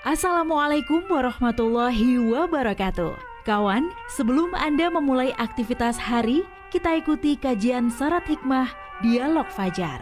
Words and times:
Assalamualaikum 0.00 1.04
warahmatullahi 1.12 2.16
wabarakatuh. 2.16 3.20
Kawan, 3.44 3.92
sebelum 4.08 4.56
Anda 4.56 4.88
memulai 4.88 5.36
aktivitas 5.36 6.00
hari, 6.00 6.40
kita 6.72 7.04
ikuti 7.04 7.36
kajian 7.36 7.92
syarat 7.92 8.24
hikmah 8.24 8.72
Dialog 9.04 9.44
Fajar. 9.52 10.00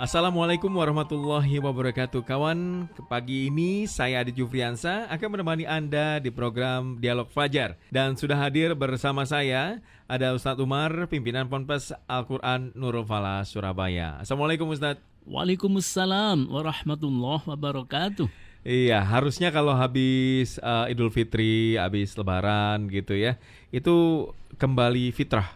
Assalamualaikum 0.00 0.72
warahmatullahi 0.72 1.60
wabarakatuh 1.60 2.24
Kawan, 2.24 2.88
pagi 3.12 3.52
ini 3.52 3.84
saya 3.84 4.24
Adi 4.24 4.32
Jufriansa 4.32 5.04
akan 5.12 5.36
menemani 5.36 5.68
Anda 5.68 6.16
di 6.16 6.32
program 6.32 6.96
Dialog 6.96 7.28
Fajar. 7.28 7.76
Dan 7.92 8.16
sudah 8.16 8.40
hadir 8.40 8.72
bersama 8.72 9.28
saya 9.28 9.84
ada 10.08 10.32
Ustadz 10.32 10.64
Umar, 10.64 11.12
pimpinan 11.12 11.44
Ponpes 11.52 11.92
Al-Quran 12.08 12.72
Nurul 12.72 13.04
Falah 13.04 13.44
Surabaya. 13.44 14.16
Assalamualaikum 14.24 14.72
Ustadz. 14.72 15.04
Waalaikumsalam 15.28 16.48
warahmatullahi 16.48 17.44
wabarakatuh 17.44 18.45
Iya, 18.66 18.98
harusnya 19.12 19.54
kalau 19.54 19.78
habis 19.78 20.58
uh, 20.58 20.90
Idul 20.90 21.14
Fitri, 21.14 21.78
habis 21.78 22.18
Lebaran 22.18 22.90
gitu 22.90 23.14
ya, 23.14 23.38
itu 23.70 24.26
kembali 24.58 25.14
fitrah. 25.14 25.46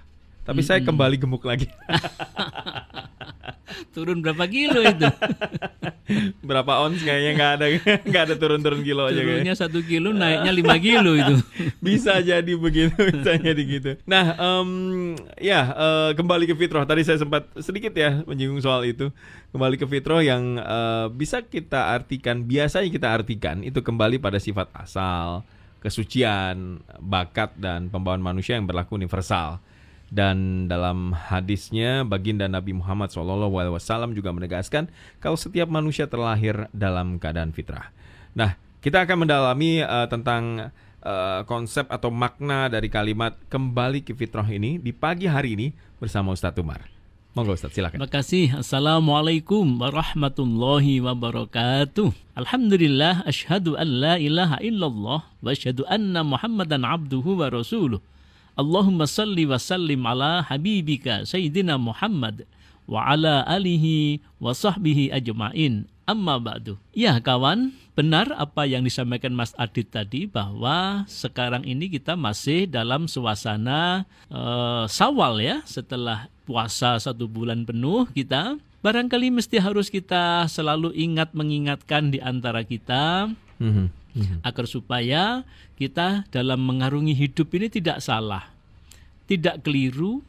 Tapi 0.42 0.60
mm 0.60 0.64
-hmm. 0.64 0.68
saya 0.68 0.80
kembali 0.82 1.16
gemuk 1.20 1.44
lagi. 1.46 1.66
turun 3.94 4.22
berapa 4.22 4.44
kilo 4.46 4.80
itu? 4.82 5.06
berapa 6.48 6.82
ons 6.82 6.98
kayaknya 6.98 7.30
nggak 7.38 7.50
ada 7.54 7.66
nggak 8.02 8.22
ada 8.26 8.34
turun-turun 8.34 8.82
kilo 8.82 9.06
aja 9.06 9.22
Turunnya 9.22 9.54
satu 9.54 9.78
kilo 9.86 10.10
naiknya 10.10 10.50
lima 10.50 10.76
kilo 10.78 11.14
itu. 11.14 11.38
bisa 11.86 12.18
jadi 12.18 12.52
begitu, 12.58 12.94
bisa 12.98 13.38
jadi 13.38 13.62
gitu. 13.62 13.90
Nah, 14.04 14.34
um, 14.38 14.70
ya 15.38 15.70
uh, 15.70 16.10
kembali 16.18 16.50
ke 16.50 16.54
fitrah. 16.58 16.82
Tadi 16.86 17.06
saya 17.06 17.18
sempat 17.22 17.46
sedikit 17.62 17.94
ya 17.94 18.22
menyinggung 18.26 18.62
soal 18.62 18.86
itu. 18.86 19.14
Kembali 19.50 19.78
ke 19.78 19.86
fitrah 19.86 20.22
yang 20.22 20.58
uh, 20.58 21.06
bisa 21.10 21.42
kita 21.42 21.94
artikan 21.94 22.46
biasanya 22.46 22.90
kita 22.90 23.08
artikan 23.10 23.62
itu 23.66 23.82
kembali 23.82 24.22
pada 24.22 24.38
sifat 24.38 24.70
asal, 24.74 25.42
kesucian, 25.82 26.82
bakat 27.02 27.54
dan 27.58 27.90
pembawaan 27.90 28.22
manusia 28.22 28.58
yang 28.58 28.66
berlaku 28.66 28.98
universal 28.98 29.62
dan 30.10 30.66
dalam 30.66 31.14
hadisnya 31.14 32.02
baginda 32.02 32.50
Nabi 32.50 32.74
Muhammad 32.74 33.14
SAW 33.14 34.10
juga 34.10 34.34
menegaskan 34.34 34.90
kalau 35.22 35.38
setiap 35.38 35.70
manusia 35.70 36.10
terlahir 36.10 36.66
dalam 36.74 37.22
keadaan 37.22 37.54
fitrah. 37.54 37.94
Nah, 38.34 38.58
kita 38.82 39.06
akan 39.06 39.26
mendalami 39.26 39.86
uh, 39.86 40.10
tentang 40.10 40.74
uh, 41.06 41.40
konsep 41.46 41.86
atau 41.86 42.10
makna 42.10 42.66
dari 42.66 42.90
kalimat 42.90 43.38
kembali 43.46 44.02
ke 44.02 44.12
fitrah 44.18 44.46
ini 44.50 44.82
di 44.82 44.90
pagi 44.90 45.30
hari 45.30 45.54
ini 45.54 45.68
bersama 46.02 46.34
Ustadz 46.34 46.58
Umar. 46.58 47.00
Monggo 47.30 47.54
Ustaz, 47.54 47.70
silakan. 47.70 47.94
Terima 47.94 48.10
kasih. 48.10 48.58
Assalamualaikum 48.58 49.62
warahmatullahi 49.78 50.98
wabarakatuh. 50.98 52.10
Alhamdulillah, 52.34 53.22
asyhadu 53.22 53.78
an 53.78 53.86
la 53.86 54.14
ilaha 54.18 54.58
illallah 54.58 55.30
wa 55.38 55.46
asyhadu 55.46 55.86
anna 55.86 56.26
Muhammadan 56.26 56.82
abduhu 56.82 57.38
wa 57.38 57.46
rasuluh. 57.46 58.02
Allahumma 58.60 59.08
salli 59.08 59.48
wa 59.48 59.56
sallim 59.56 60.04
ala 60.04 60.44
habibika 60.44 61.24
Sayyidina 61.24 61.80
Muhammad 61.80 62.44
wa 62.84 63.08
ala 63.08 63.40
alihi 63.48 64.20
wa 64.36 64.52
sahbihi 64.52 65.08
ajma'in. 65.16 65.88
Amma 66.04 66.42
ba'du. 66.42 66.76
Ya 66.92 67.16
kawan, 67.22 67.72
benar 67.96 68.34
apa 68.34 68.66
yang 68.66 68.82
disampaikan 68.82 69.30
Mas 69.32 69.54
Adit 69.54 69.94
tadi 69.94 70.26
bahwa 70.26 71.06
sekarang 71.06 71.62
ini 71.64 71.86
kita 71.86 72.18
masih 72.18 72.66
dalam 72.66 73.06
suasana 73.06 74.04
uh, 74.26 74.90
sawal 74.90 75.38
ya 75.38 75.62
setelah 75.64 76.26
puasa 76.44 76.98
satu 76.98 77.30
bulan 77.30 77.62
penuh 77.62 78.10
kita 78.10 78.58
barangkali 78.82 79.30
mesti 79.30 79.62
harus 79.62 79.86
kita 79.86 80.50
selalu 80.50 80.90
ingat 80.98 81.30
mengingatkan 81.30 82.10
di 82.10 82.18
antara 82.18 82.66
kita 82.66 83.30
mm 83.62 83.70
-hmm 83.70 83.99
hmm. 84.14 84.42
agar 84.42 84.64
supaya 84.66 85.42
kita 85.76 86.28
dalam 86.28 86.62
mengarungi 86.62 87.14
hidup 87.16 87.50
ini 87.56 87.68
tidak 87.68 88.02
salah, 88.02 88.50
tidak 89.30 89.62
keliru, 89.62 90.22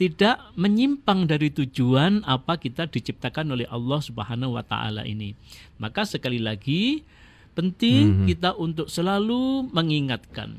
tidak 0.00 0.40
menyimpang 0.56 1.28
dari 1.28 1.52
tujuan 1.52 2.24
apa 2.24 2.56
kita 2.56 2.88
diciptakan 2.88 3.52
oleh 3.52 3.68
Allah 3.68 4.00
Subhanahu 4.00 4.56
wa 4.56 4.64
taala 4.64 5.04
ini. 5.04 5.36
Maka 5.76 6.08
sekali 6.08 6.40
lagi 6.40 7.04
penting 7.52 8.24
hmm. 8.24 8.26
kita 8.32 8.56
untuk 8.56 8.88
selalu 8.88 9.68
mengingatkan. 9.68 10.56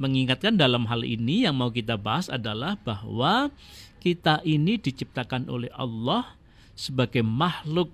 Mengingatkan 0.00 0.56
dalam 0.56 0.88
hal 0.88 1.04
ini 1.04 1.44
yang 1.44 1.60
mau 1.60 1.68
kita 1.68 2.00
bahas 2.00 2.32
adalah 2.32 2.80
bahwa 2.80 3.52
kita 4.00 4.40
ini 4.48 4.80
diciptakan 4.80 5.52
oleh 5.52 5.68
Allah 5.76 6.32
sebagai 6.72 7.20
makhluk 7.20 7.92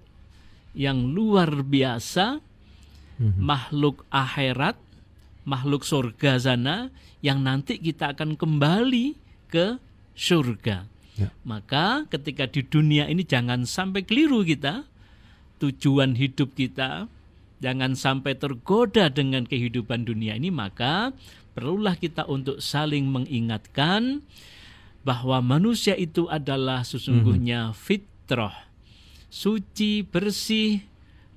yang 0.71 1.11
luar 1.11 1.51
biasa 1.67 2.39
hmm. 3.21 3.41
makhluk 3.41 4.05
akhirat, 4.09 4.77
makhluk 5.47 5.85
surga 5.85 6.41
sana 6.41 6.89
yang 7.21 7.43
nanti 7.43 7.81
kita 7.81 8.17
akan 8.17 8.35
kembali 8.35 9.17
ke 9.51 9.81
surga. 10.17 10.89
Ya. 11.17 11.33
Maka 11.49 12.05
ketika 12.13 12.45
di 12.45 12.61
dunia 12.61 13.09
ini 13.09 13.25
jangan 13.25 13.65
sampai 13.65 14.05
keliru 14.05 14.45
kita, 14.45 14.85
tujuan 15.57 16.13
hidup 16.13 16.53
kita 16.53 17.09
jangan 17.61 17.97
sampai 17.97 18.37
tergoda 18.37 19.09
dengan 19.09 19.49
kehidupan 19.49 20.05
dunia 20.05 20.37
ini, 20.37 20.53
maka 20.53 21.17
perlulah 21.57 21.97
kita 21.97 22.29
untuk 22.29 22.61
saling 22.61 23.09
mengingatkan 23.09 24.21
bahwa 25.07 25.41
manusia 25.41 25.95
itu 25.97 26.27
adalah 26.29 26.83
sesungguhnya 26.85 27.73
hmm. 27.73 27.77
fitrah, 27.79 28.69
suci, 29.31 30.05
bersih, 30.05 30.85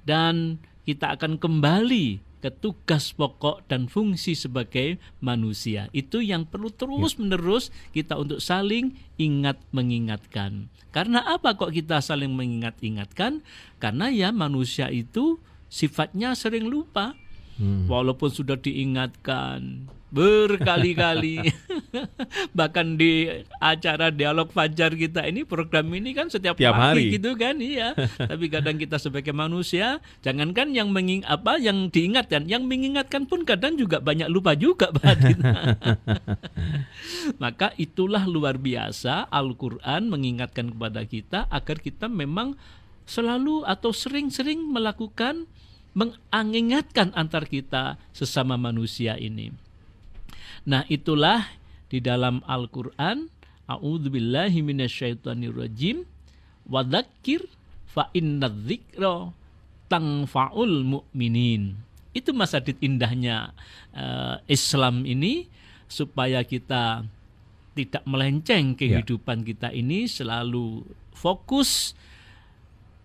dan 0.03 0.57
kita 0.89 1.13
akan 1.13 1.37
kembali 1.37 2.17
ke 2.39 2.49
tugas 2.49 3.11
pokok 3.13 3.67
dan 3.69 3.85
fungsi 3.85 4.33
sebagai 4.33 4.97
manusia. 5.21 5.91
Itu 5.93 6.23
yang 6.23 6.47
perlu 6.47 6.71
terus-menerus 6.71 7.69
kita 7.91 8.15
untuk 8.17 8.41
saling 8.41 8.95
ingat 9.19 9.59
mengingatkan. 9.69 10.71
Karena 10.89 11.21
apa 11.21 11.53
kok 11.53 11.69
kita 11.69 12.01
saling 12.01 12.33
mengingat-ingatkan? 12.33 13.45
Karena 13.77 14.09
ya 14.09 14.33
manusia 14.33 14.89
itu 14.89 15.37
sifatnya 15.69 16.33
sering 16.33 16.65
lupa. 16.65 17.13
Hmm. 17.59 17.91
Walaupun 17.91 18.31
sudah 18.31 18.55
diingatkan, 18.55 19.91
berkali-kali. 20.09 21.53
Bahkan 22.57 22.97
di 22.97 23.29
acara 23.61 24.09
dialog 24.09 24.49
fajar 24.49 24.93
kita 24.97 25.25
ini 25.29 25.45
program 25.45 25.89
ini 25.93 26.17
kan 26.17 26.29
setiap 26.29 26.57
Tiap 26.57 26.73
pagi 26.73 26.81
hari. 26.81 27.15
gitu 27.17 27.37
kan, 27.37 27.61
iya. 27.61 27.93
Tapi 28.29 28.45
kadang 28.49 28.77
kita 28.81 28.97
sebagai 28.97 29.33
manusia, 29.33 30.01
jangankan 30.25 30.73
yang 30.73 30.89
menging 30.89 31.21
apa 31.29 31.61
yang 31.61 31.93
diingatkan, 31.93 32.49
yang 32.49 32.65
mengingatkan 32.65 33.29
pun 33.29 33.45
kadang 33.45 33.77
juga 33.77 34.01
banyak 34.01 34.27
lupa 34.29 34.57
juga, 34.57 34.89
Maka 37.41 37.73
itulah 37.77 38.25
luar 38.25 38.57
biasa 38.57 39.29
Al-Qur'an 39.29 40.09
mengingatkan 40.09 40.73
kepada 40.73 41.05
kita 41.05 41.45
agar 41.53 41.77
kita 41.77 42.09
memang 42.09 42.57
selalu 43.09 43.65
atau 43.65 43.89
sering-sering 43.89 44.69
melakukan 44.69 45.49
mengingatkan 45.97 47.09
antar 47.17 47.49
kita 47.49 47.97
sesama 48.13 48.55
manusia 48.55 49.17
ini. 49.17 49.68
Nah, 50.69 50.85
itulah 50.85 51.49
di 51.89 51.97
dalam 51.97 52.45
Al-Qur'an 52.45 53.25
A'udzubillahi 53.69 54.65
minasyaitonirrajim 54.65 56.05
wadzakir 56.69 57.45
fa 57.89 58.09
innadzikra 58.13 59.33
tangfaul 59.89 60.85
mu'minin. 60.85 61.77
Itu 62.13 62.33
masadit 62.33 62.77
indahnya 62.81 63.53
uh, 63.93 64.41
Islam 64.49 65.05
ini 65.05 65.49
supaya 65.89 66.45
kita 66.45 67.05
tidak 67.73 68.03
melenceng 68.05 68.73
ya. 68.73 68.77
kehidupan 68.77 69.41
ya. 69.41 69.45
kita 69.53 69.69
ini 69.73 70.05
selalu 70.05 70.85
fokus 71.13 71.93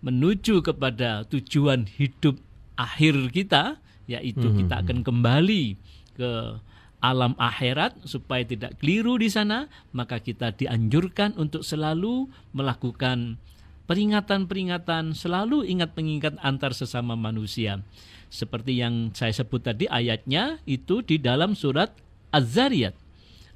menuju 0.05 0.61
kepada 0.61 1.25
tujuan 1.29 1.89
hidup 1.89 2.37
akhir 2.77 3.33
kita 3.33 3.81
yaitu 4.05 4.49
hmm. 4.49 4.57
kita 4.65 4.85
akan 4.85 5.01
kembali 5.01 5.77
ke 6.13 6.61
alam 7.05 7.37
akhirat 7.37 8.01
supaya 8.09 8.41
tidak 8.41 8.81
keliru 8.81 9.21
di 9.21 9.29
sana, 9.29 9.69
maka 9.93 10.17
kita 10.17 10.57
dianjurkan 10.57 11.37
untuk 11.37 11.61
selalu 11.61 12.25
melakukan 12.57 13.37
peringatan-peringatan, 13.85 15.13
selalu 15.13 15.69
ingat 15.69 15.93
mengingat 15.93 16.35
antar 16.41 16.73
sesama 16.73 17.13
manusia. 17.13 17.85
Seperti 18.33 18.81
yang 18.81 19.13
saya 19.13 19.31
sebut 19.31 19.61
tadi 19.61 19.85
ayatnya 19.85 20.57
itu 20.65 21.05
di 21.05 21.21
dalam 21.21 21.53
surat 21.53 21.93
Az-Zariyat 22.33 22.97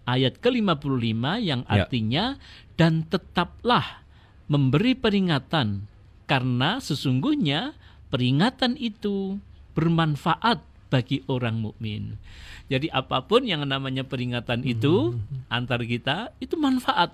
ayat 0.05 0.41
ke-55 0.41 1.21
yang 1.41 1.61
ya. 1.65 1.69
artinya 1.69 2.25
ya. 2.37 2.41
dan 2.77 3.05
tetaplah 3.05 4.05
memberi 4.49 4.97
peringatan 4.97 5.85
karena 6.25 6.81
sesungguhnya 6.81 7.77
peringatan 8.09 8.77
itu 8.77 9.37
bermanfaat 9.77 10.61
bagi 10.89 11.21
orang 11.29 11.61
mukmin. 11.61 12.17
Jadi 12.69 12.89
apa 12.89 13.21
pun 13.25 13.45
yang 13.45 13.65
namanya 13.65 14.05
peringatan 14.05 14.65
itu 14.65 15.15
hmm. 15.15 15.49
antar 15.49 15.85
kita 15.85 16.33
itu 16.41 16.57
manfaat. 16.57 17.13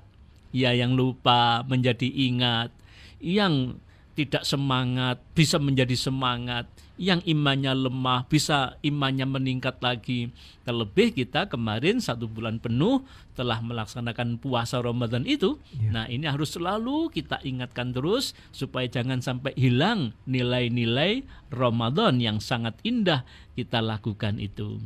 Ya 0.56 0.72
yang 0.72 0.96
lupa 0.96 1.68
menjadi 1.68 2.08
ingat, 2.08 2.72
yang 3.20 3.76
tidak 4.16 4.48
semangat 4.48 5.20
bisa 5.36 5.60
menjadi 5.60 5.92
semangat, 6.00 6.72
yang 6.96 7.20
imannya 7.28 7.76
lemah 7.76 8.24
bisa 8.32 8.80
imannya 8.80 9.28
meningkat 9.28 9.84
lagi. 9.84 10.32
Terlebih 10.64 11.12
kita 11.12 11.52
kemarin 11.52 12.00
satu 12.00 12.26
bulan 12.32 12.64
penuh 12.64 13.04
telah 13.36 13.60
melaksanakan 13.60 14.40
puasa 14.40 14.80
Ramadan 14.80 15.28
itu. 15.28 15.60
Ya. 15.76 15.92
Nah 15.92 16.06
ini 16.08 16.24
harus 16.24 16.56
selalu 16.56 17.12
kita 17.12 17.44
ingatkan 17.44 17.92
terus 17.92 18.32
supaya 18.56 18.88
jangan 18.88 19.20
sampai 19.20 19.52
hilang 19.60 20.16
nilai-nilai 20.24 21.28
Ramadan 21.52 22.24
yang 22.24 22.40
sangat 22.40 22.80
indah 22.88 23.28
kita 23.60 23.84
lakukan 23.84 24.40
itu. 24.40 24.80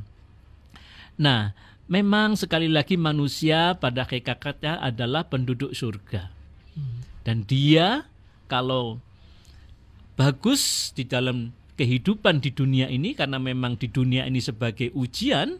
Nah 1.21 1.53
memang 1.85 2.33
sekali 2.33 2.69
lagi 2.69 2.97
manusia 2.97 3.77
pada 3.77 4.09
hakikatnya 4.09 4.81
adalah 4.81 5.29
penduduk 5.29 5.77
surga. 5.77 6.33
Dan 7.21 7.45
dia 7.45 8.09
kalau 8.50 8.97
bagus 10.17 10.89
di 10.97 11.05
dalam 11.05 11.58
kehidupan 11.79 12.43
di 12.43 12.51
dunia 12.51 12.91
ini 12.91 13.15
karena 13.15 13.39
memang 13.39 13.79
di 13.79 13.87
dunia 13.87 14.27
ini 14.27 14.43
sebagai 14.43 14.91
ujian, 14.91 15.55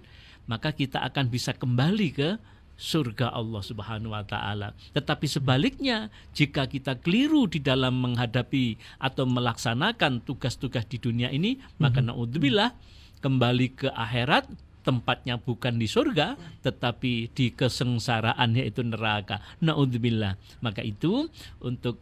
maka 0.52 0.76
kita 0.76 1.00
akan 1.08 1.32
bisa 1.32 1.56
kembali 1.56 2.08
ke 2.12 2.36
surga 2.76 3.32
Allah 3.32 3.64
Subhanahu 3.64 4.12
wa 4.12 4.24
taala. 4.28 4.76
Tetapi 4.92 5.28
sebaliknya, 5.32 6.12
jika 6.36 6.68
kita 6.68 7.00
keliru 7.00 7.48
di 7.48 7.64
dalam 7.64 8.04
menghadapi 8.04 8.76
atau 9.00 9.24
melaksanakan 9.24 10.28
tugas-tugas 10.28 10.84
di 10.92 11.00
dunia 11.00 11.32
ini, 11.32 11.56
maka 11.80 12.04
naudzubillah 12.04 12.76
kembali 13.24 13.68
ke 13.80 13.88
akhirat 13.88 14.48
tempatnya 14.80 15.36
bukan 15.36 15.76
di 15.76 15.92
surga 15.92 16.40
tetapi 16.64 17.36
di 17.36 17.52
kesengsaraan 17.52 18.56
yaitu 18.56 18.84
neraka. 18.84 19.44
Naudzubillah. 19.60 20.40
Maka 20.64 20.84
itu 20.84 21.28
untuk 21.60 22.00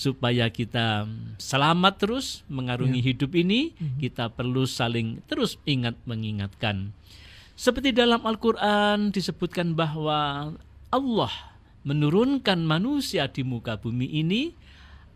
supaya 0.00 0.48
kita 0.48 1.04
selamat 1.36 2.00
terus 2.00 2.40
mengarungi 2.48 3.04
hidup 3.04 3.36
ini, 3.36 3.76
kita 4.00 4.32
perlu 4.32 4.64
saling 4.64 5.20
terus 5.28 5.60
ingat 5.68 5.92
mengingatkan. 6.08 6.96
Seperti 7.52 7.92
dalam 7.92 8.24
Al-Qur'an 8.24 9.12
disebutkan 9.12 9.76
bahwa 9.76 10.56
Allah 10.88 11.34
menurunkan 11.84 12.64
manusia 12.64 13.28
di 13.28 13.44
muka 13.44 13.76
bumi 13.76 14.08
ini 14.08 14.56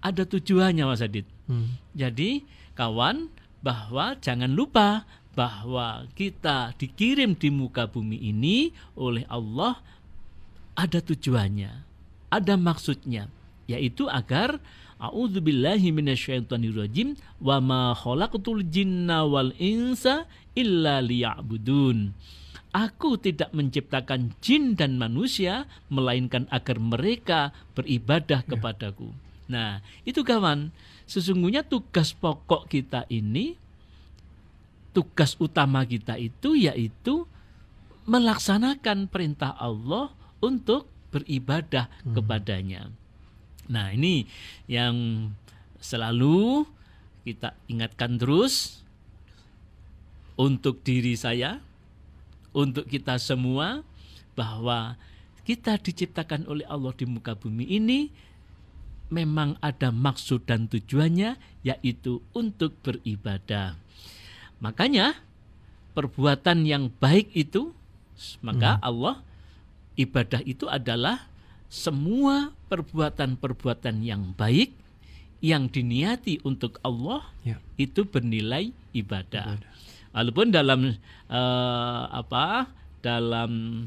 ada 0.04 0.28
tujuannya 0.28 0.84
Mas 0.84 1.00
Adit. 1.00 1.24
Hmm. 1.48 1.80
Jadi 1.96 2.44
kawan 2.76 3.32
bahwa 3.64 4.20
jangan 4.20 4.52
lupa 4.52 5.08
bahwa 5.32 6.04
kita 6.12 6.76
dikirim 6.76 7.32
di 7.32 7.48
muka 7.48 7.88
bumi 7.88 8.20
ini 8.20 8.76
oleh 9.00 9.24
Allah 9.32 9.80
ada 10.76 11.00
tujuannya, 11.00 11.72
ada 12.28 12.54
maksudnya, 12.60 13.32
yaitu 13.70 14.08
agar 14.10 14.60
A'udzubillahi 15.04 15.90
minasyaitonirrajim 15.90 17.18
wa 17.42 17.58
ma 17.58 17.82
khalaqtul 17.92 18.62
jinna 18.70 19.26
wal 19.26 19.50
insa 19.58 20.24
illa 20.54 21.02
liya'budun. 21.02 22.14
Aku 22.74 23.18
tidak 23.18 23.54
menciptakan 23.54 24.34
jin 24.42 24.74
dan 24.74 24.98
manusia 24.98 25.70
melainkan 25.92 26.50
agar 26.50 26.82
mereka 26.82 27.54
beribadah 27.76 28.42
kepadaku. 28.46 29.14
Nah, 29.46 29.78
itu 30.02 30.26
kawan, 30.26 30.74
sesungguhnya 31.06 31.62
tugas 31.62 32.16
pokok 32.16 32.66
kita 32.66 33.06
ini 33.12 33.60
tugas 34.94 35.34
utama 35.42 35.82
kita 35.84 36.14
itu 36.16 36.54
yaitu 36.54 37.26
melaksanakan 38.06 39.10
perintah 39.10 39.52
Allah 39.58 40.14
untuk 40.38 40.86
beribadah 41.10 41.90
kepadanya. 42.14 42.90
Nah, 43.68 43.92
ini 43.92 44.28
yang 44.68 45.28
selalu 45.80 46.68
kita 47.24 47.56
ingatkan 47.68 48.20
terus 48.20 48.84
untuk 50.36 50.84
diri 50.84 51.16
saya, 51.16 51.62
untuk 52.52 52.84
kita 52.88 53.16
semua 53.16 53.80
bahwa 54.34 54.98
kita 55.44 55.76
diciptakan 55.76 56.48
oleh 56.48 56.64
Allah 56.68 56.92
di 56.96 57.04
muka 57.04 57.36
bumi 57.36 57.68
ini 57.68 58.08
memang 59.12 59.60
ada 59.60 59.92
maksud 59.92 60.48
dan 60.48 60.66
tujuannya 60.66 61.36
yaitu 61.62 62.24
untuk 62.32 62.74
beribadah. 62.80 63.76
Makanya 64.64 65.14
perbuatan 65.92 66.64
yang 66.64 66.88
baik 66.88 67.30
itu 67.36 67.76
maka 68.40 68.78
Allah 68.80 69.20
ibadah 69.98 70.40
itu 70.46 70.70
adalah 70.70 71.26
semua 71.68 72.54
perbuatan-perbuatan 72.70 74.04
yang 74.04 74.32
baik 74.36 74.74
yang 75.44 75.68
diniati 75.68 76.40
untuk 76.40 76.80
Allah 76.80 77.28
Ya. 77.44 77.60
itu 77.76 78.08
bernilai 78.08 78.72
ibadah. 78.96 79.60
Walaupun 80.14 80.48
dalam 80.54 80.96
eh, 81.28 82.02
apa 82.08 82.70
dalam 83.04 83.84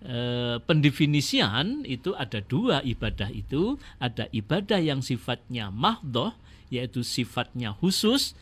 eh, 0.00 0.56
pendefinisian 0.64 1.84
itu 1.84 2.16
ada 2.16 2.40
dua 2.40 2.80
ibadah 2.80 3.28
itu 3.28 3.76
ada 4.00 4.24
ibadah 4.32 4.80
yang 4.80 5.04
sifatnya 5.04 5.68
mahdoh 5.68 6.32
yaitu 6.72 7.04
sifatnya 7.04 7.76
khusus 7.76 8.32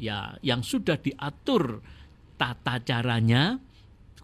ya 0.00 0.40
yang 0.40 0.64
sudah 0.64 0.96
diatur 0.96 1.84
tata 2.40 2.80
caranya 2.80 3.60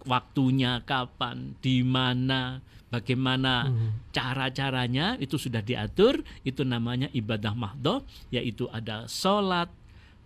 waktunya 0.09 0.81
kapan 0.85 1.57
di 1.61 1.85
mana 1.85 2.61
bagaimana 2.93 3.73
cara-caranya? 4.13 5.17
Itu 5.17 5.41
sudah 5.41 5.65
diatur. 5.65 6.21
Itu 6.45 6.69
namanya 6.69 7.09
ibadah 7.17 7.57
mahdoh 7.57 8.05
yaitu 8.29 8.69
ada 8.69 9.09
sholat 9.09 9.73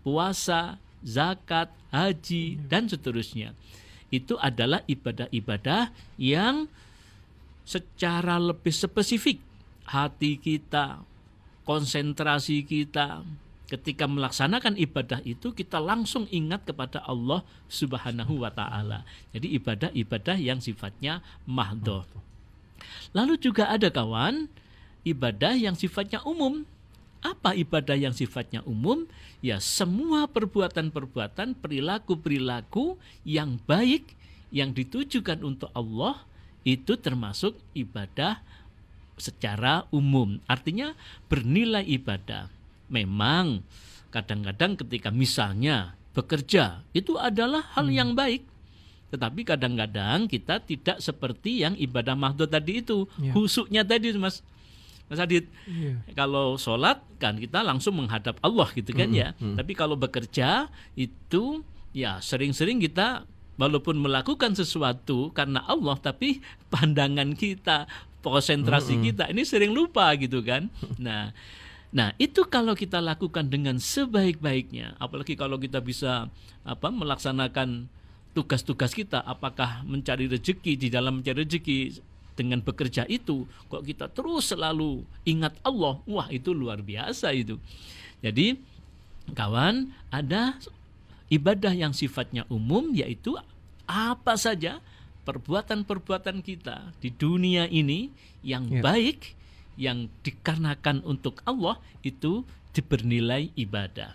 puasa 0.02 0.82
zakat 1.06 1.70
haji 1.94 2.58
dan 2.66 2.90
seterusnya. 2.90 3.54
Itu 4.10 4.34
adalah 4.42 4.82
ibadah-ibadah 4.90 5.94
yang 6.18 6.66
secara 7.66 8.38
lebih 8.38 8.70
spesifik 8.70 9.38
hati 9.86 10.38
kita 10.38 11.02
konsentrasi 11.66 12.62
kita. 12.62 13.26
Ketika 13.66 14.06
melaksanakan 14.06 14.78
ibadah 14.78 15.18
itu 15.26 15.50
kita 15.50 15.82
langsung 15.82 16.30
ingat 16.30 16.62
kepada 16.70 17.02
Allah 17.02 17.42
Subhanahu 17.66 18.46
wa 18.46 18.50
taala. 18.54 19.02
Jadi 19.34 19.58
ibadah-ibadah 19.58 20.38
yang 20.38 20.62
sifatnya 20.62 21.18
mahdoh. 21.50 22.06
Lalu 23.16 23.40
juga 23.40 23.70
ada 23.70 23.88
kawan 23.88 24.50
ibadah 25.06 25.54
yang 25.54 25.78
sifatnya 25.78 26.20
umum. 26.26 26.66
Apa 27.24 27.56
ibadah 27.58 27.98
yang 27.98 28.14
sifatnya 28.14 28.62
umum? 28.62 29.06
Ya 29.42 29.58
semua 29.58 30.30
perbuatan-perbuatan, 30.30 31.58
perilaku-perilaku 31.58 32.98
yang 33.26 33.58
baik 33.66 34.14
yang 34.54 34.70
ditujukan 34.70 35.42
untuk 35.42 35.70
Allah 35.74 36.22
itu 36.66 36.98
termasuk 36.98 37.58
ibadah 37.74 38.42
secara 39.16 39.86
umum. 39.90 40.38
Artinya 40.46 40.92
bernilai 41.30 41.82
ibadah. 41.86 42.52
Memang 42.86 43.66
kadang-kadang 44.14 44.78
ketika 44.78 45.10
misalnya 45.10 45.98
bekerja 46.14 46.86
itu 46.94 47.18
adalah 47.18 47.66
hal 47.74 47.90
yang 47.90 48.14
baik. 48.14 48.46
Tetapi 49.06 49.46
kadang-kadang 49.46 50.26
kita 50.26 50.58
tidak 50.58 50.98
seperti 50.98 51.62
yang 51.62 51.78
ibadah 51.78 52.18
mahdoh 52.18 52.46
tadi 52.46 52.82
itu, 52.82 53.06
Ya. 53.16 53.30
husuknya 53.32 53.82
tadi 53.86 54.10
Mas 54.14 54.42
Mas 55.06 55.22
Adit. 55.22 55.46
Iya. 55.70 56.02
Kalau 56.18 56.58
sholat 56.58 56.98
kan 57.22 57.38
kita 57.38 57.62
langsung 57.62 58.02
menghadap 58.02 58.42
Allah 58.42 58.66
gitu 58.74 58.90
kan 58.90 59.14
ya. 59.14 59.32
Tapi 59.38 59.72
kalau 59.72 59.94
bekerja 59.94 60.66
itu 60.98 61.62
ya 61.94 62.18
sering-sering 62.18 62.82
kita 62.82 63.22
walaupun 63.54 63.96
melakukan 63.96 64.52
sesuatu 64.52 65.30
karena 65.30 65.62
Allah 65.62 65.94
tapi 65.96 66.42
pandangan 66.74 67.38
kita, 67.38 67.86
konsentrasi 68.20 68.98
kita 68.98 69.30
ini 69.30 69.46
sering 69.46 69.70
lupa 69.70 70.10
gitu 70.18 70.42
kan. 70.42 70.66
Nah, 70.98 71.30
Nah, 71.96 72.12
itu 72.20 72.44
kalau 72.44 72.74
kita 72.76 72.98
lakukan 73.00 73.46
dengan 73.48 73.78
sebaik-baiknya, 73.78 74.98
apalagi 75.00 75.32
kalau 75.32 75.56
kita 75.56 75.78
bisa 75.80 76.28
apa 76.60 76.90
melaksanakan 76.90 77.86
tugas-tugas 78.36 78.92
kita, 78.92 79.24
apakah 79.24 79.80
mencari 79.88 80.28
rezeki 80.28 80.76
di 80.76 80.88
dalam 80.92 81.24
mencari 81.24 81.48
rezeki 81.48 82.04
dengan 82.36 82.60
bekerja 82.60 83.08
itu, 83.08 83.48
kok 83.72 83.80
kita 83.80 84.12
terus 84.12 84.52
selalu 84.52 85.00
ingat 85.24 85.56
Allah, 85.64 85.96
wah 86.04 86.28
itu 86.28 86.52
luar 86.52 86.84
biasa 86.84 87.32
itu. 87.32 87.56
Jadi, 88.20 88.60
kawan, 89.32 89.88
ada 90.12 90.60
ibadah 91.32 91.72
yang 91.72 91.96
sifatnya 91.96 92.44
umum 92.52 92.92
yaitu 92.92 93.32
apa 93.88 94.36
saja 94.36 94.84
perbuatan-perbuatan 95.24 96.44
kita 96.44 96.92
di 97.00 97.08
dunia 97.10 97.66
ini 97.72 98.12
yang 98.44 98.68
Ya. 98.68 98.84
baik 98.84 99.32
yang 99.80 100.12
dikarenakan 100.22 101.02
untuk 101.08 101.40
Allah 101.48 101.80
itu 102.04 102.44
dibernilai 102.76 103.48
ibadah. 103.56 104.12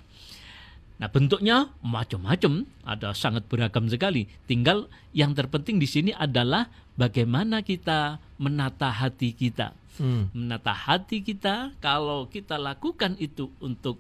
Nah, 1.02 1.10
bentuknya 1.10 1.74
macam-macam, 1.82 2.70
ada 2.86 3.10
sangat 3.18 3.50
beragam 3.50 3.90
sekali. 3.90 4.30
Tinggal 4.46 4.86
yang 5.18 5.34
terpenting 5.34 5.82
di 5.82 5.90
sini 5.90 6.14
adalah 6.14 6.70
bagaimana 6.94 7.66
kita 7.66 8.22
menata 8.38 8.94
hati 8.94 9.34
kita. 9.34 9.74
Hmm. 9.98 10.30
Menata 10.30 10.78
hati 10.78 11.26
kita, 11.26 11.74
kalau 11.82 12.30
kita 12.30 12.62
lakukan 12.62 13.18
itu 13.18 13.50
untuk 13.58 13.98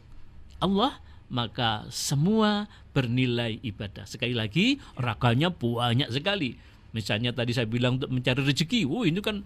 Allah, 0.61 1.01
maka 1.25 1.89
semua 1.89 2.69
bernilai 2.93 3.57
ibadah. 3.65 4.05
Sekali 4.05 4.37
lagi, 4.37 4.77
raganya 4.93 5.49
banyak 5.49 6.13
sekali. 6.13 6.53
Misalnya 6.91 7.31
tadi 7.31 7.55
saya 7.55 7.67
bilang 7.67 7.99
untuk 7.99 8.11
mencari 8.11 8.43
rezeki, 8.43 8.83
oh 8.87 9.07
ini 9.07 9.19
kan 9.23 9.43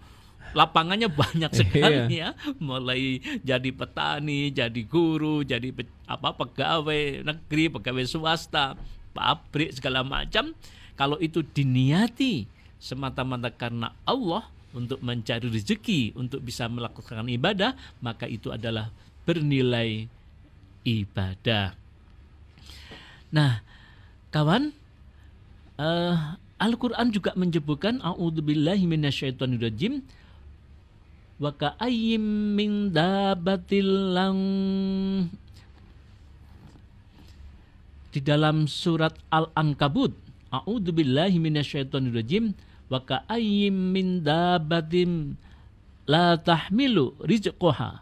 lapangannya 0.54 1.10
banyak 1.10 1.50
sekali 1.62 2.18
ya. 2.22 2.34
Mulai 2.58 3.22
jadi 3.42 3.70
petani 3.70 4.50
jadi 4.50 4.82
guru 4.86 5.42
jadi 5.42 5.70
pe- 5.70 5.90
apa 6.06 6.34
pegawai 6.34 7.22
negeri 7.22 7.70
pegawai 7.70 8.04
swasta 8.06 8.74
pabrik 9.14 9.74
segala 9.74 10.02
macam. 10.02 10.52
Kalau 10.96 11.20
itu 11.20 11.44
diniati 11.44 12.48
semata-mata 12.80 13.52
karena 13.52 13.92
Allah 14.04 14.48
untuk 14.76 15.00
mencari 15.00 15.48
rezeki 15.48 16.12
untuk 16.16 16.44
bisa 16.44 16.68
melakukan 16.68 17.24
ibadah 17.32 17.72
maka 18.04 18.28
itu 18.28 18.52
adalah 18.52 18.92
bernilai 19.24 20.04
ibadah. 20.84 21.72
Nah 23.32 23.60
kawan 24.30 24.72
eh, 25.80 26.16
Al-Quran 26.56 27.12
juga 27.12 27.36
menyebutkan 27.36 28.00
A'udzubillahi 28.00 28.88
minasyaitonirrajim 28.88 30.00
wa 31.36 31.52
ka'ayyim 31.52 32.24
min 32.56 32.88
dabatil 32.96 34.16
lang 34.16 34.40
di 38.08 38.20
dalam 38.24 38.64
surat 38.64 39.12
Al-Ankabut 39.28 40.16
A'udzubillahi 40.48 41.36
minasyaitonirrajim 41.36 42.56
wa 42.88 43.04
ka'ayyim 43.04 43.76
min 43.92 44.24
dabatin 44.24 45.36
la 46.08 46.40
tahmilu 46.40 47.12
rizqaha 47.20 48.00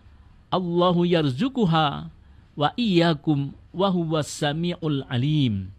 Allahu 0.54 1.02
yarzuquha 1.02 2.06
wa 2.54 2.68
iyyakum 2.78 3.50
wa 3.75 3.90
huwas 3.90 4.30
samiul 4.30 5.02
alim 5.11 5.74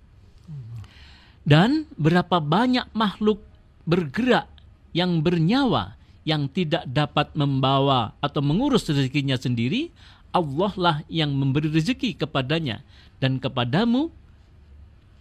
dan 1.45 1.85
berapa 1.95 2.41
banyak 2.41 2.89
makhluk 2.91 3.39
bergerak 3.85 4.49
yang 4.91 5.21
bernyawa 5.21 5.93
yang 6.25 6.49
tidak 6.49 6.89
dapat 6.89 7.29
membawa 7.37 8.17
atau 8.17 8.41
mengurus 8.41 8.89
rezekinya 8.89 9.37
sendiri, 9.37 9.93
Allah 10.33 10.73
lah 10.75 10.97
yang 11.07 11.31
memberi 11.31 11.69
rezeki 11.69 12.17
kepadanya 12.17 12.81
dan 13.21 13.37
kepadamu 13.37 14.09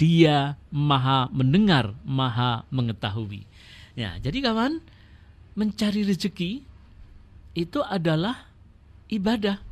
dia 0.01 0.59
maha 0.73 1.31
mendengar, 1.31 1.93
maha 2.03 2.67
mengetahui. 2.73 3.47
Ya, 3.95 4.19
jadi 4.19 4.51
kawan, 4.51 4.83
mencari 5.55 6.03
rezeki 6.03 6.67
itu 7.55 7.81
adalah 7.85 8.49
ibadah. 9.07 9.63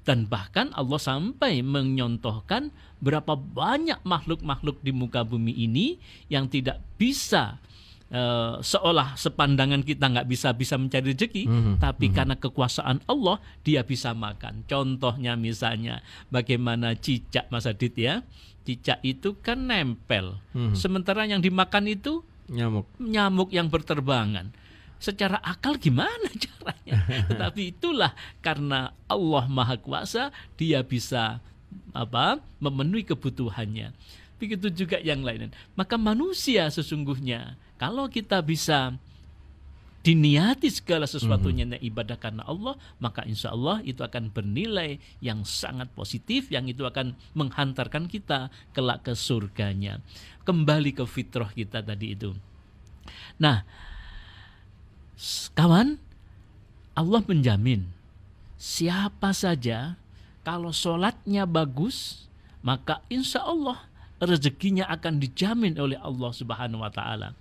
Dan 0.00 0.24
bahkan 0.26 0.72
Allah 0.72 0.96
sampai 0.96 1.60
menyontohkan 1.60 2.72
berapa 2.98 3.36
banyak 3.36 4.00
makhluk-makhluk 4.02 4.80
di 4.80 4.90
muka 4.90 5.22
bumi 5.22 5.52
ini 5.52 6.00
yang 6.26 6.48
tidak 6.48 6.80
bisa 6.96 7.60
uh, 8.08 8.58
seolah 8.60 9.14
sepandangan 9.14 9.80
kita 9.80 10.08
nggak 10.08 10.28
bisa 10.28 10.52
bisa 10.52 10.76
mencari 10.76 11.12
rezeki, 11.12 11.44
Mhm, 11.46 11.74
tapi 11.78 12.10
karena 12.10 12.34
kekuasaan 12.34 13.04
Allah 13.06 13.38
dia 13.62 13.84
bisa 13.84 14.12
makan. 14.12 14.64
Contohnya 14.64 15.36
misalnya 15.36 16.00
bagaimana 16.28 16.96
cicak 16.96 17.48
Mas 17.48 17.64
Adit 17.64 17.94
ya, 17.96 18.24
cicak 18.64 19.00
itu 19.00 19.36
kan 19.40 19.64
nempel, 19.64 20.36
Mhm. 20.52 20.76
sementara 20.76 21.24
yang 21.24 21.40
dimakan 21.40 21.86
itu 21.86 22.24
Nyamuk. 22.50 22.84
nyamuk 22.98 23.54
yang 23.54 23.70
berterbangan. 23.70 24.50
Secara 25.00 25.40
akal 25.40 25.80
gimana 25.80 26.28
caranya? 26.44 27.00
Tetapi 27.32 27.72
itulah 27.72 28.12
karena 28.44 28.92
Allah 29.08 29.48
Maha 29.48 29.80
Kuasa, 29.80 30.28
dia 30.60 30.84
bisa 30.84 31.40
apa? 31.96 32.38
memenuhi 32.60 33.08
kebutuhannya. 33.08 33.96
Begitu 34.36 34.84
juga 34.84 35.00
yang 35.00 35.24
lain. 35.24 35.52
Maka 35.72 35.96
manusia 35.96 36.68
sesungguhnya 36.68 37.56
kalau 37.80 38.12
kita 38.12 38.44
bisa 38.44 38.92
diniati 40.00 40.72
segala 40.72 41.04
sesuatunya 41.04 41.68
yang 41.68 41.82
ibadah 41.92 42.16
karena 42.16 42.40
Allah, 42.48 42.76
maka 42.96 43.20
insya 43.28 43.52
Allah 43.52 43.84
itu 43.84 44.00
akan 44.00 44.32
bernilai 44.32 44.96
yang 45.20 45.44
sangat 45.44 45.92
positif, 45.92 46.48
yang 46.48 46.64
itu 46.72 46.88
akan 46.88 47.12
menghantarkan 47.36 48.08
kita 48.08 48.48
kelak 48.72 49.04
ke 49.04 49.12
surganya. 49.12 50.00
Kembali 50.48 50.96
ke 50.96 51.04
fitrah 51.04 51.52
kita 51.52 51.84
tadi 51.84 52.16
itu. 52.16 52.32
Nah, 53.36 53.60
kawan, 55.52 56.00
Allah 56.96 57.20
menjamin 57.24 57.86
siapa 58.60 59.32
saja 59.32 59.96
kalau 60.44 60.68
sholatnya 60.72 61.48
bagus, 61.48 62.28
maka 62.60 63.00
insya 63.08 63.40
Allah 63.44 63.88
rezekinya 64.20 64.84
akan 64.92 65.16
dijamin 65.16 65.80
oleh 65.80 65.96
Allah 65.96 66.30
Subhanahu 66.32 66.84
wa 66.84 66.92
taala. 66.92 67.32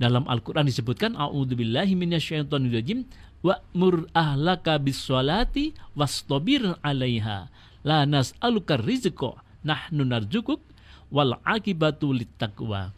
Dalam 0.00 0.24
Al-Qur'an 0.24 0.64
disebutkan 0.64 1.12
a'udzubillahi 1.12 1.92
minasyaitonirrajim 1.92 3.04
wa'mur 3.44 4.08
ahlaka 4.16 4.80
bis-sholati 4.80 5.76
wastabir 5.92 6.80
'alaiha 6.80 7.52
la 7.84 8.08
nas'aluka 8.08 8.80
rizqa 8.80 9.44
nahnu 9.60 10.08
narjukuk 10.08 10.64
wal 11.12 11.36
akibatu 11.44 12.16
littaqwa. 12.16 12.96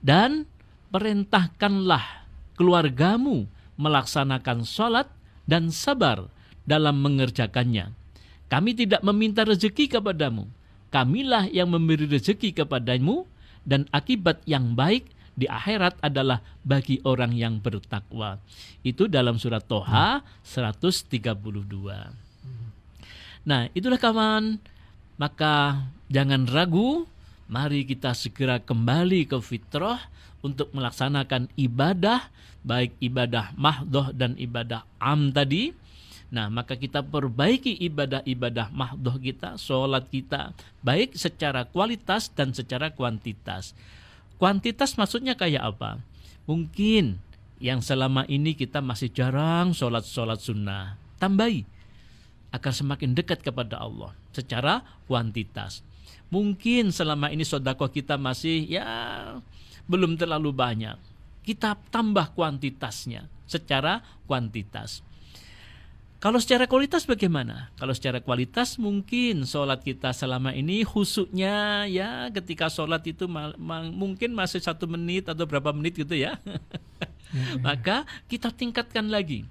Dan 0.00 0.48
perintahkanlah 0.88 2.24
keluargamu 2.56 3.44
melaksanakan 3.80 4.68
sholat 4.68 5.08
dan 5.48 5.72
sabar 5.72 6.28
dalam 6.68 7.00
mengerjakannya. 7.00 7.96
Kami 8.52 8.76
tidak 8.76 9.00
meminta 9.00 9.48
rezeki 9.48 9.96
kepadamu. 9.98 10.44
Kamilah 10.92 11.48
yang 11.48 11.72
memberi 11.72 12.04
rezeki 12.04 12.52
kepadamu 12.52 13.24
dan 13.64 13.86
akibat 13.94 14.42
yang 14.44 14.74
baik 14.76 15.08
di 15.38 15.46
akhirat 15.48 15.96
adalah 16.04 16.42
bagi 16.66 17.00
orang 17.06 17.32
yang 17.32 17.62
bertakwa. 17.62 18.42
Itu 18.84 19.06
dalam 19.08 19.38
surat 19.40 19.64
Toha 19.64 20.20
132. 20.44 21.30
Nah, 23.46 23.70
itulah 23.72 23.96
kawan. 23.96 24.60
Maka 25.20 25.86
jangan 26.08 26.48
ragu, 26.48 27.04
mari 27.50 27.82
kita 27.82 28.14
segera 28.14 28.62
kembali 28.62 29.26
ke 29.26 29.36
fitrah 29.42 29.98
untuk 30.40 30.70
melaksanakan 30.70 31.50
ibadah, 31.58 32.30
baik 32.62 32.94
ibadah 33.02 33.52
mahdoh 33.58 34.14
dan 34.14 34.38
ibadah 34.38 34.86
am 35.02 35.34
tadi. 35.34 35.74
Nah, 36.30 36.46
maka 36.46 36.78
kita 36.78 37.02
perbaiki 37.02 37.74
ibadah-ibadah 37.90 38.70
mahdoh 38.70 39.18
kita, 39.18 39.58
sholat 39.58 40.06
kita, 40.14 40.54
baik 40.78 41.18
secara 41.18 41.66
kualitas 41.66 42.30
dan 42.30 42.54
secara 42.54 42.94
kuantitas. 42.94 43.74
Kuantitas 44.38 44.94
maksudnya 44.94 45.34
kayak 45.34 45.74
apa? 45.74 45.98
Mungkin 46.46 47.18
yang 47.58 47.82
selama 47.82 48.24
ini 48.30 48.54
kita 48.54 48.78
masih 48.78 49.10
jarang 49.10 49.74
sholat-sholat 49.74 50.38
sunnah. 50.38 50.94
Tambahi 51.18 51.66
akan 52.54 52.72
semakin 52.72 53.10
dekat 53.12 53.42
kepada 53.42 53.82
Allah 53.82 54.14
secara 54.30 54.86
kuantitas. 55.10 55.82
Mungkin 56.30 56.94
selama 56.94 57.28
ini 57.34 57.42
sodako 57.42 57.90
kita 57.90 58.14
masih 58.14 58.66
ya 58.70 58.86
belum 59.90 60.14
terlalu 60.14 60.54
banyak. 60.54 60.94
Kita 61.42 61.74
tambah 61.90 62.30
kuantitasnya 62.38 63.26
secara 63.50 64.00
kuantitas. 64.30 65.02
Kalau 66.20 66.36
secara 66.36 66.68
kualitas 66.68 67.08
bagaimana? 67.08 67.72
Kalau 67.80 67.96
secara 67.96 68.20
kualitas 68.20 68.76
mungkin 68.76 69.48
sholat 69.48 69.80
kita 69.80 70.12
selama 70.12 70.52
ini 70.52 70.84
khusuknya 70.84 71.88
ya 71.88 72.28
ketika 72.28 72.68
sholat 72.68 73.00
itu 73.08 73.24
ma- 73.24 73.56
ma- 73.56 73.88
mungkin 73.88 74.36
masih 74.36 74.60
satu 74.60 74.84
menit 74.84 75.32
atau 75.32 75.48
berapa 75.48 75.72
menit 75.72 75.96
gitu 75.96 76.12
ya. 76.12 76.36
Maka 77.66 78.04
kita 78.28 78.52
tingkatkan 78.52 79.08
lagi 79.08 79.48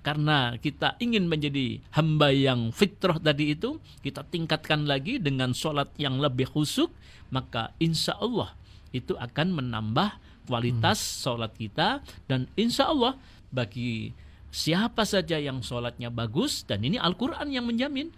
karena 0.00 0.56
kita 0.56 0.96
ingin 0.96 1.28
menjadi 1.28 1.80
hamba 1.92 2.32
yang 2.32 2.72
fitrah 2.72 3.20
tadi 3.20 3.52
itu, 3.52 3.76
kita 4.00 4.24
tingkatkan 4.24 4.88
lagi 4.88 5.20
dengan 5.20 5.52
sholat 5.52 5.92
yang 6.00 6.16
lebih 6.16 6.48
khusyuk, 6.48 6.88
maka 7.28 7.76
insya 7.76 8.16
Allah 8.16 8.56
itu 8.90 9.14
akan 9.14 9.60
menambah 9.60 10.16
kualitas 10.50 10.98
sholat 10.98 11.54
kita 11.54 12.02
dan 12.26 12.50
insya 12.58 12.90
Allah 12.90 13.14
bagi 13.54 14.10
siapa 14.50 15.06
saja 15.06 15.38
yang 15.38 15.62
sholatnya 15.62 16.10
bagus 16.10 16.66
dan 16.66 16.82
ini 16.82 16.98
Al-Quran 16.98 17.54
yang 17.54 17.70
menjamin 17.70 18.10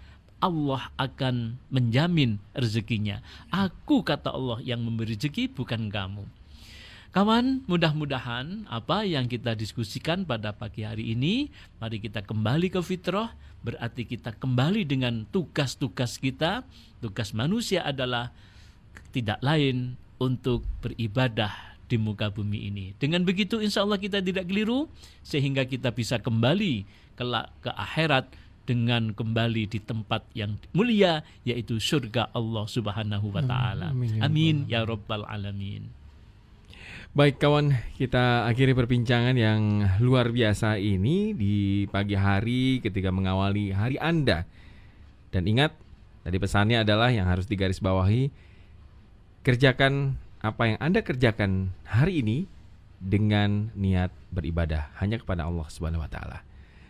Allah 0.42 0.90
akan 0.98 1.54
menjamin 1.70 2.42
rezekinya. 2.50 3.22
Aku 3.52 4.02
kata 4.02 4.34
Allah 4.34 4.58
yang 4.64 4.82
memberi 4.82 5.14
rezeki 5.14 5.54
bukan 5.54 5.86
kamu. 5.86 6.26
Kawan, 7.12 7.68
mudah-mudahan 7.68 8.64
apa 8.72 9.04
yang 9.04 9.28
kita 9.28 9.52
diskusikan 9.52 10.24
pada 10.24 10.56
pagi 10.56 10.80
hari 10.80 11.12
ini, 11.12 11.52
mari 11.76 12.00
kita 12.00 12.24
kembali 12.24 12.72
ke 12.72 12.80
fitrah, 12.80 13.36
berarti 13.60 14.08
kita 14.08 14.32
kembali 14.32 14.88
dengan 14.88 15.28
tugas-tugas 15.28 16.16
kita. 16.16 16.64
Tugas 17.04 17.36
manusia 17.36 17.84
adalah 17.84 18.32
tidak 19.12 19.44
lain 19.44 20.00
untuk 20.16 20.64
beribadah 20.80 21.52
di 21.84 22.00
muka 22.00 22.32
bumi 22.32 22.72
ini. 22.72 22.96
Dengan 22.96 23.28
begitu 23.28 23.60
insya 23.60 23.84
Allah 23.84 24.00
kita 24.00 24.24
tidak 24.24 24.48
keliru 24.48 24.88
sehingga 25.20 25.68
kita 25.68 25.92
bisa 25.92 26.16
kembali 26.16 26.88
ke, 27.12 27.24
ke 27.60 27.70
akhirat 27.76 28.32
dengan 28.64 29.12
kembali 29.12 29.68
di 29.68 29.84
tempat 29.84 30.24
yang 30.32 30.56
mulia 30.72 31.20
yaitu 31.44 31.76
surga 31.76 32.32
Allah 32.32 32.64
Subhanahu 32.64 33.36
wa 33.36 33.44
taala. 33.44 33.92
Amin, 33.92 34.16
ya 34.16 34.20
Amin 34.24 34.56
ya 34.64 34.80
rabbal 34.88 35.28
alamin. 35.28 36.01
Baik 37.12 37.44
kawan, 37.44 37.76
kita 38.00 38.48
akhiri 38.48 38.72
perbincangan 38.72 39.36
yang 39.36 39.84
luar 40.00 40.32
biasa 40.32 40.80
ini 40.80 41.36
di 41.36 41.84
pagi 41.92 42.16
hari 42.16 42.80
ketika 42.80 43.12
mengawali 43.12 43.68
hari 43.68 44.00
Anda. 44.00 44.48
Dan 45.28 45.44
ingat, 45.44 45.76
tadi 46.24 46.40
pesannya 46.40 46.80
adalah 46.80 47.12
yang 47.12 47.28
harus 47.28 47.44
digarisbawahi, 47.44 48.32
kerjakan 49.44 50.16
apa 50.40 50.72
yang 50.72 50.78
Anda 50.80 51.04
kerjakan 51.04 51.76
hari 51.84 52.24
ini 52.24 52.48
dengan 52.96 53.68
niat 53.76 54.08
beribadah 54.32 54.88
hanya 54.96 55.20
kepada 55.20 55.44
Allah 55.44 55.68
Subhanahu 55.68 56.00
wa 56.00 56.08
taala. 56.08 56.40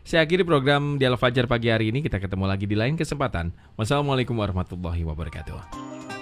Saya 0.06 0.22
akhiri 0.22 0.46
program 0.46 1.02
Dialog 1.02 1.18
Fajar 1.18 1.50
pagi 1.50 1.66
hari 1.66 1.90
ini. 1.90 1.98
Kita 1.98 2.22
ketemu 2.22 2.46
lagi 2.46 2.70
di 2.70 2.78
lain 2.78 2.94
kesempatan. 2.94 3.50
Wassalamualaikum 3.74 4.38
warahmatullahi 4.38 5.02
wabarakatuh. 5.02 6.21